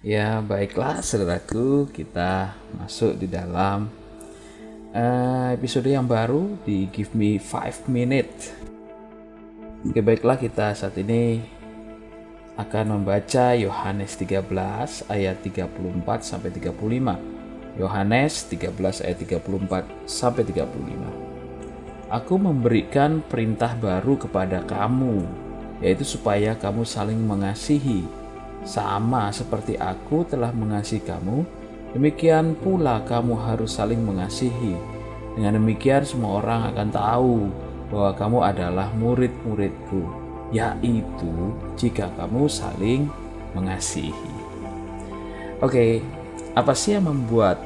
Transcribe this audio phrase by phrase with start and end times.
[0.00, 3.92] Ya, baiklah saudaraku, kita masuk di dalam
[4.96, 8.48] uh, episode yang baru di Give Me 5 Minutes.
[9.84, 11.44] Oke, baiklah kita saat ini
[12.56, 15.68] akan membaca Yohanes 13 ayat 34
[16.24, 17.76] sampai 35.
[17.76, 22.08] Yohanes 13 ayat 34 sampai 35.
[22.08, 25.28] Aku memberikan perintah baru kepada kamu,
[25.84, 28.19] yaitu supaya kamu saling mengasihi
[28.64, 31.44] sama seperti aku telah mengasihi kamu,
[31.96, 34.76] demikian pula kamu harus saling mengasihi.
[35.36, 37.36] Dengan demikian semua orang akan tahu
[37.90, 40.02] bahwa kamu adalah murid-muridku,
[40.52, 41.32] yaitu
[41.78, 43.08] jika kamu saling
[43.56, 44.34] mengasihi.
[45.60, 46.00] Oke,
[46.56, 47.60] apa sih yang membuat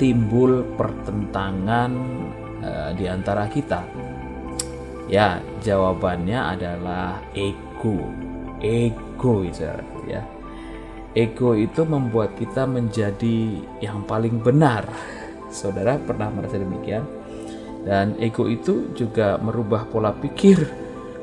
[0.00, 1.90] timbul pertentangan
[2.62, 3.84] uh, di antara kita?
[5.04, 8.24] Ya, jawabannya adalah ego
[8.64, 9.13] ego
[10.04, 10.22] ya.
[11.14, 14.84] Ego itu membuat kita menjadi yang paling benar.
[15.48, 17.06] Saudara pernah merasa demikian?
[17.86, 20.58] Dan ego itu juga merubah pola pikir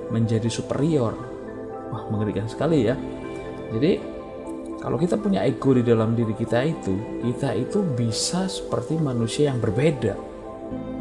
[0.09, 1.14] menjadi superior.
[1.92, 2.95] Wah mengerikan sekali ya.
[3.76, 4.00] Jadi
[4.80, 9.59] kalau kita punya ego di dalam diri kita itu kita itu bisa seperti manusia yang
[9.59, 10.16] berbeda.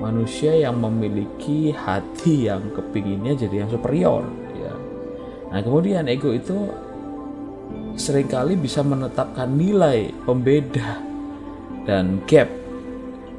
[0.03, 4.27] Manusia yang memiliki hati yang kepinginnya jadi yang superior
[5.51, 6.71] Nah, kemudian ego itu
[7.97, 11.01] sering kali bisa menetapkan nilai pembeda
[11.89, 12.47] dan gap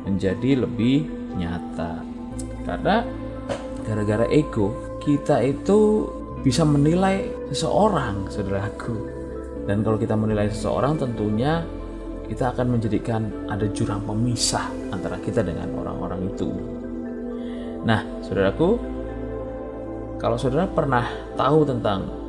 [0.07, 1.05] menjadi lebih
[1.37, 2.01] nyata.
[2.65, 3.05] Karena
[3.85, 6.09] gara-gara ego, kita itu
[6.41, 8.97] bisa menilai seseorang, saudaraku.
[9.69, 11.61] Dan kalau kita menilai seseorang tentunya
[12.25, 16.49] kita akan menjadikan ada jurang pemisah antara kita dengan orang-orang itu.
[17.83, 18.79] Nah, saudaraku,
[20.21, 22.20] kalau saudara pernah tahu tentang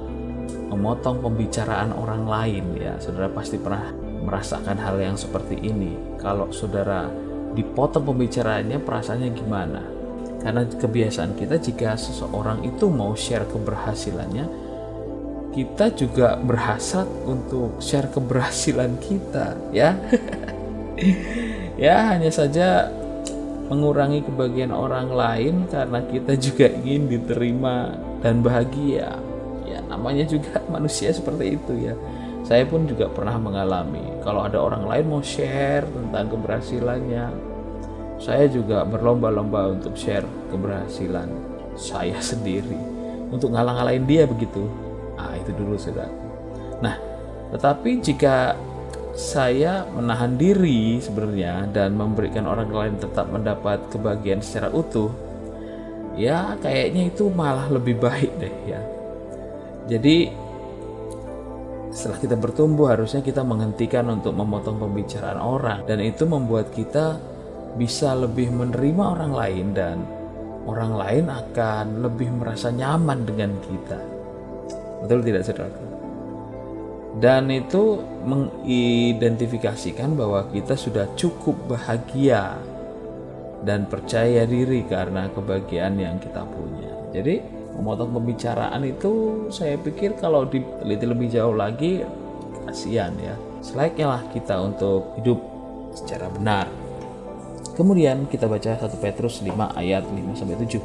[0.72, 5.94] memotong pembicaraan orang lain ya, saudara pasti pernah merasakan hal yang seperti ini.
[6.16, 7.10] Kalau saudara
[7.52, 9.82] dipotong pembicaraannya perasaannya gimana?
[10.42, 14.46] Karena kebiasaan kita jika seseorang itu mau share keberhasilannya,
[15.52, 19.94] kita juga berhasrat untuk share keberhasilan kita, ya.
[21.84, 22.90] ya, hanya saja
[23.70, 29.14] mengurangi kebahagiaan orang lain karena kita juga ingin diterima dan bahagia.
[29.82, 31.94] Ya, namanya juga manusia seperti itu ya.
[32.42, 37.26] Saya pun juga pernah mengalami kalau ada orang lain mau share tentang keberhasilannya,
[38.18, 41.30] saya juga berlomba-lomba untuk share keberhasilan
[41.74, 42.78] saya sendiri
[43.30, 44.66] untuk ngalang-ngalain dia begitu.
[45.18, 46.08] Ah, itu dulu sudah.
[46.82, 46.98] Nah,
[47.54, 48.58] tetapi jika
[49.12, 55.12] saya menahan diri sebenarnya dan memberikan orang lain tetap mendapat kebahagiaan secara utuh
[56.16, 58.80] ya kayaknya itu malah lebih baik deh ya
[59.86, 60.30] jadi
[61.92, 65.84] setelah kita bertumbuh harusnya kita menghentikan untuk memotong pembicaraan orang.
[65.84, 67.20] Dan itu membuat kita
[67.76, 69.96] bisa lebih menerima orang lain dan
[70.64, 74.00] orang lain akan lebih merasa nyaman dengan kita.
[75.04, 75.92] Betul tidak saudara
[77.20, 82.56] dan itu mengidentifikasikan bahwa kita sudah cukup bahagia
[83.68, 86.88] dan percaya diri karena kebahagiaan yang kita punya.
[87.12, 87.44] Jadi
[87.76, 92.04] memotong pembicaraan itu saya pikir kalau diteliti lebih jauh lagi
[92.68, 93.34] kasihan ya.
[93.62, 95.38] Selainnya lah kita untuk hidup
[95.94, 96.66] secara benar.
[97.72, 100.76] Kemudian kita baca 1 Petrus 5 ayat 5 sampai 7.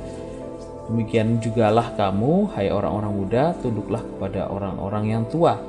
[0.87, 5.59] Demikian jugalah kamu hai orang-orang muda tunduklah kepada orang-orang yang tua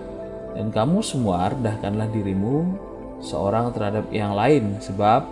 [0.55, 2.71] dan kamu semua rendahkanlah dirimu
[3.19, 5.27] seorang terhadap yang lain sebab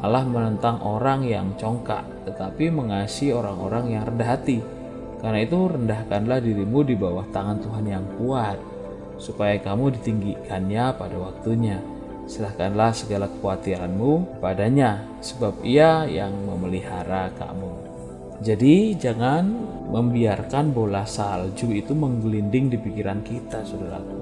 [0.00, 4.64] Allah menentang orang yang congkak tetapi mengasihi orang-orang yang rendah hati
[5.18, 8.58] karena itu rendahkanlah dirimu di bawah tangan Tuhan yang kuat
[9.18, 11.82] supaya kamu ditinggikannya pada waktunya.
[12.28, 17.72] Serahkanlah segala kekhawatiranmu padanya sebab ia yang memelihara kamu.
[18.38, 19.48] Jadi jangan
[19.90, 24.20] membiarkan bola salju itu menggelinding di pikiran kita saudaraku.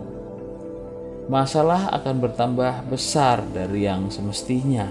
[1.27, 4.87] Masalah akan bertambah besar dari yang semestinya,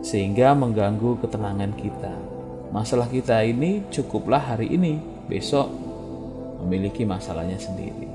[0.00, 2.37] sehingga mengganggu ketenangan kita.
[2.68, 5.72] Masalah kita ini cukuplah hari ini, besok
[6.64, 8.08] memiliki masalahnya sendiri.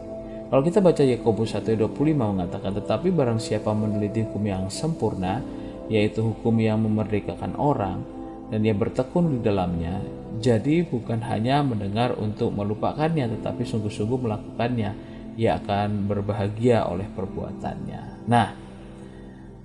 [0.49, 5.41] Kalau kita baca Yakobus 1:25 mengatakan, "Tetapi barang siapa meneliti hukum yang sempurna,
[5.89, 8.05] yaitu hukum yang memerdekakan orang,
[8.53, 9.97] dan ia bertekun di dalamnya,
[10.37, 18.29] jadi bukan hanya mendengar untuk melupakannya, tetapi sungguh-sungguh melakukannya." ia akan berbahagia oleh perbuatannya.
[18.29, 18.47] Nah,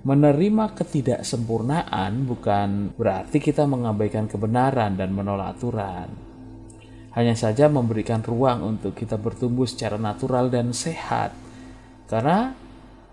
[0.09, 6.09] menerima ketidaksempurnaan bukan berarti kita mengabaikan kebenaran dan menolak aturan.
[7.13, 11.37] Hanya saja memberikan ruang untuk kita bertumbuh secara natural dan sehat.
[12.09, 12.57] Karena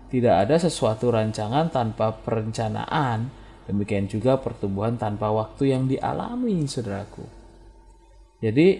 [0.07, 3.27] Tidak ada sesuatu rancangan tanpa perencanaan,
[3.67, 7.27] demikian juga pertumbuhan tanpa waktu yang dialami, saudaraku.
[8.39, 8.79] Jadi,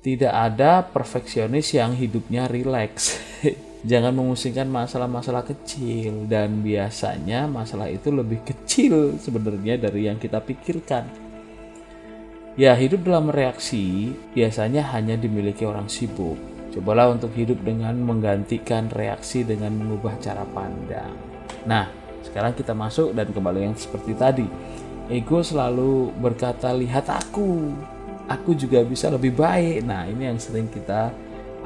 [0.00, 3.20] tidak ada perfeksionis yang hidupnya rileks.
[3.84, 11.04] Jangan memusingkan masalah-masalah kecil dan biasanya masalah itu lebih kecil sebenarnya dari yang kita pikirkan.
[12.56, 16.40] Ya, hidup dalam reaksi biasanya hanya dimiliki orang sibuk.
[16.72, 21.12] Cobalah untuk hidup dengan menggantikan reaksi dengan mengubah cara pandang.
[21.68, 21.84] Nah,
[22.24, 24.48] sekarang kita masuk dan kembali yang seperti tadi.
[25.12, 27.68] Ego selalu berkata, "Lihat aku.
[28.32, 31.12] Aku juga bisa lebih baik." Nah, ini yang sering kita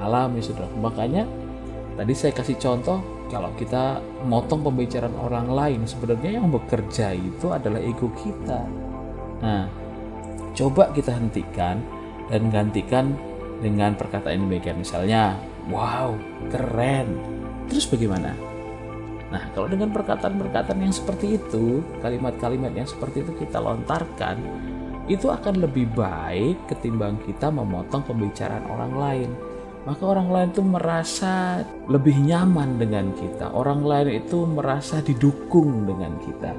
[0.02, 0.66] alami, Saudara.
[0.74, 1.22] Makanya
[1.98, 7.82] Tadi saya kasih contoh kalau kita motong pembicaraan orang lain sebenarnya yang bekerja itu adalah
[7.82, 8.62] ego kita.
[9.42, 9.66] Nah,
[10.54, 11.82] coba kita hentikan
[12.30, 13.18] dan gantikan
[13.58, 15.34] dengan perkataan demikian misalnya,
[15.74, 16.14] wow,
[16.54, 17.18] keren.
[17.66, 18.30] Terus bagaimana?
[19.34, 24.38] Nah, kalau dengan perkataan-perkataan yang seperti itu, kalimat-kalimat yang seperti itu kita lontarkan,
[25.10, 29.30] itu akan lebih baik ketimbang kita memotong pembicaraan orang lain
[29.88, 33.56] maka orang lain itu merasa lebih nyaman dengan kita.
[33.56, 36.52] Orang lain itu merasa didukung dengan kita.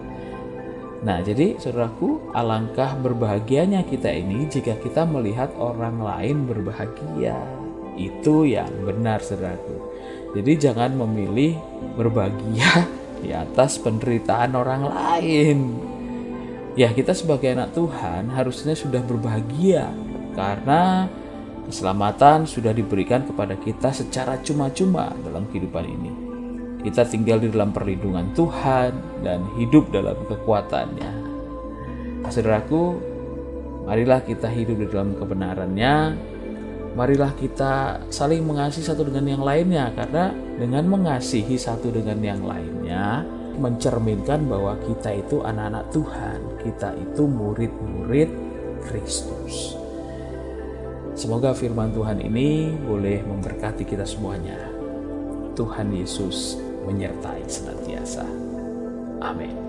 [1.06, 7.38] Nah, jadi saudaraku, alangkah berbahagianya kita ini jika kita melihat orang lain berbahagia.
[7.94, 9.78] Itu yang benar, saudaraku.
[10.34, 11.54] Jadi jangan memilih
[11.94, 12.90] berbahagia
[13.22, 15.58] di atas penderitaan orang lain.
[16.74, 19.94] Ya, kita sebagai anak Tuhan harusnya sudah berbahagia
[20.34, 21.06] karena
[21.70, 26.12] Keselamatan sudah diberikan kepada kita secara cuma-cuma dalam kehidupan ini.
[26.82, 31.12] Kita tinggal di dalam perlindungan Tuhan dan hidup dalam kekuatannya.
[32.26, 32.98] Saudaraku,
[33.86, 36.18] marilah kita hidup di dalam kebenarannya.
[36.98, 43.22] Marilah kita saling mengasihi satu dengan yang lainnya karena dengan mengasihi satu dengan yang lainnya
[43.62, 48.30] mencerminkan bahwa kita itu anak-anak Tuhan, kita itu murid-murid
[48.90, 49.79] Kristus.
[51.20, 54.56] Semoga firman Tuhan ini boleh memberkati kita semuanya.
[55.52, 56.56] Tuhan Yesus
[56.88, 58.24] menyertai senantiasa.
[59.20, 59.69] Amin.